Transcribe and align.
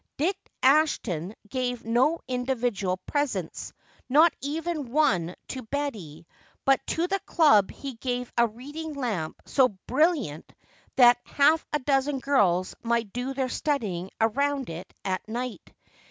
Dick 0.17 0.35
Ashton 0.63 1.35
gave 1.47 1.85
no 1.85 2.21
individual 2.27 2.97
presents, 3.05 3.71
not 4.09 4.33
even 4.41 4.91
one 4.91 5.35
to 5.49 5.61
Betty, 5.61 6.25
but 6.65 6.79
to 6.87 7.05
the 7.05 7.19
club 7.19 7.69
he 7.69 7.93
gave 7.97 8.33
a 8.35 8.47
reading 8.47 8.93
lamp 8.93 9.39
so 9.45 9.77
brilliant 9.85 10.51
that 10.95 11.19
half 11.25 11.63
a 11.71 11.77
dozen 11.77 12.17
girls 12.17 12.73
might 12.81 13.13
do 13.13 13.35
their 13.35 13.47
studying 13.47 14.09
around 14.19 14.71
it 14.71 14.91
at 15.05 15.27
night. 15.27 15.71